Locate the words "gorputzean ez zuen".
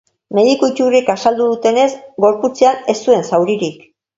2.27-3.25